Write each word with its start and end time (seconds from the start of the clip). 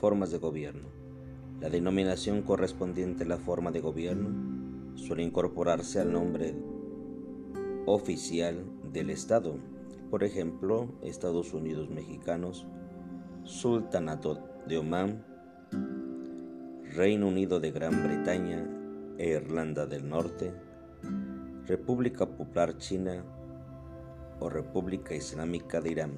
Formas 0.00 0.30
de 0.30 0.36
gobierno. 0.36 0.88
La 1.58 1.70
denominación 1.70 2.42
correspondiente 2.42 3.24
a 3.24 3.26
la 3.26 3.38
forma 3.38 3.70
de 3.70 3.80
gobierno 3.80 4.28
suele 4.94 5.22
incorporarse 5.22 6.00
al 6.00 6.12
nombre 6.12 6.54
oficial 7.86 8.62
del 8.92 9.08
Estado. 9.08 9.56
Por 10.10 10.22
ejemplo, 10.22 10.90
Estados 11.02 11.54
Unidos 11.54 11.88
mexicanos, 11.88 12.66
Sultanato 13.44 14.38
de 14.68 14.76
Omán, 14.76 15.24
Reino 16.94 17.28
Unido 17.28 17.58
de 17.58 17.70
Gran 17.70 18.02
Bretaña 18.02 18.68
e 19.16 19.30
Irlanda 19.30 19.86
del 19.86 20.06
Norte, 20.06 20.52
República 21.66 22.26
Popular 22.26 22.76
China 22.76 23.24
o 24.40 24.50
República 24.50 25.14
Islámica 25.14 25.80
de 25.80 25.90
Irán. 25.90 26.12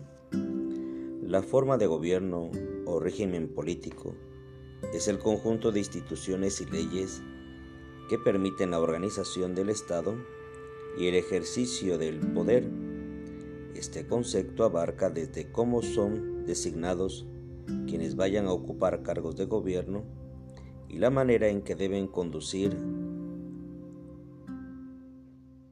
La 1.22 1.42
forma 1.42 1.78
de 1.78 1.86
gobierno 1.86 2.50
régimen 2.98 3.48
político 3.48 4.14
es 4.92 5.08
el 5.08 5.18
conjunto 5.18 5.72
de 5.72 5.80
instituciones 5.80 6.60
y 6.60 6.66
leyes 6.66 7.22
que 8.08 8.18
permiten 8.18 8.70
la 8.70 8.80
organización 8.80 9.54
del 9.54 9.68
Estado 9.68 10.14
y 10.98 11.06
el 11.06 11.14
ejercicio 11.14 11.98
del 11.98 12.18
poder. 12.32 12.68
Este 13.74 14.06
concepto 14.06 14.64
abarca 14.64 15.10
desde 15.10 15.52
cómo 15.52 15.82
son 15.82 16.46
designados 16.46 17.26
quienes 17.86 18.16
vayan 18.16 18.46
a 18.46 18.52
ocupar 18.52 19.02
cargos 19.02 19.36
de 19.36 19.44
gobierno 19.44 20.04
y 20.88 20.98
la 20.98 21.10
manera 21.10 21.48
en 21.48 21.62
que 21.62 21.74
deben 21.74 22.06
conducir 22.06 22.76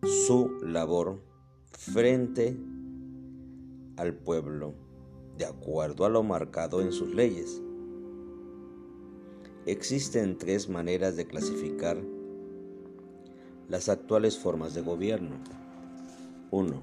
su 0.03 0.51
labor 0.63 1.23
frente 1.73 2.57
al 3.97 4.15
pueblo, 4.15 4.75
de 5.37 5.47
acuerdo 5.47 6.05
a 6.05 6.09
lo 6.09 6.23
marcado 6.23 6.81
en 6.81 6.93
sus 6.93 7.15
leyes. 7.15 7.63
Existen 9.67 10.39
tres 10.39 10.69
maneras 10.69 11.17
de 11.17 11.27
clasificar 11.27 11.99
las 13.69 13.89
actuales 13.89 14.39
formas 14.39 14.75
de 14.75 14.83
gobierno. 14.83 15.37
1. 16.51 16.83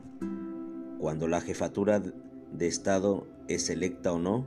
Cuando 0.99 1.27
la 1.27 1.41
jefatura 1.41 2.01
de 2.01 2.67
Estado 2.67 3.25
es 3.47 3.69
electa 3.69 4.11
o 4.11 4.19
no, 4.19 4.45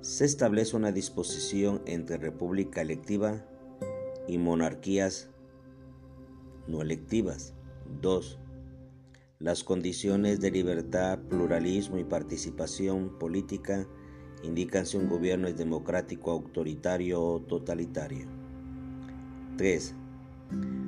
se 0.00 0.24
establece 0.24 0.76
una 0.76 0.92
disposición 0.92 1.80
entre 1.86 2.18
república 2.18 2.82
electiva 2.82 3.44
y 4.26 4.38
monarquías 4.38 5.30
no 6.66 6.82
electivas. 6.82 7.54
2. 8.02 8.38
Las 9.40 9.64
condiciones 9.64 10.40
de 10.40 10.52
libertad, 10.52 11.18
pluralismo 11.18 11.98
y 11.98 12.04
participación 12.04 13.18
política 13.18 13.86
indican 14.44 14.86
si 14.86 14.96
un 14.96 15.08
gobierno 15.08 15.48
es 15.48 15.56
democrático, 15.56 16.30
autoritario 16.30 17.20
o 17.20 17.40
totalitario. 17.40 18.28
3. 19.56 19.94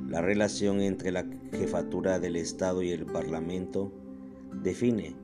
La 0.08 0.22
relación 0.22 0.80
entre 0.80 1.10
la 1.10 1.26
jefatura 1.52 2.20
del 2.20 2.36
Estado 2.36 2.82
y 2.82 2.90
el 2.90 3.04
Parlamento 3.04 3.90
define 4.62 5.16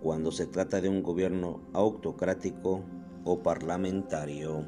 cuando 0.00 0.32
se 0.32 0.46
trata 0.46 0.80
de 0.80 0.88
un 0.88 1.02
gobierno 1.02 1.60
autocrático 1.72 2.84
o 3.24 3.42
parlamentario. 3.42 4.64